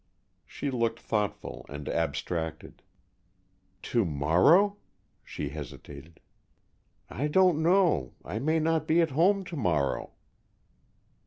She 0.47 0.71
looked 0.71 0.99
thoughtful 0.99 1.63
and 1.69 1.87
abstracted. 1.87 2.81
"To 3.83 4.03
morrow?" 4.03 4.77
she 5.23 5.49
hesitated. 5.49 6.19
"I 7.07 7.27
don't 7.27 7.61
know. 7.61 8.13
I 8.25 8.39
may 8.39 8.59
not 8.59 8.87
be 8.87 8.99
at 9.01 9.11
home 9.11 9.43
to 9.45 9.55
morrow." 9.55 10.13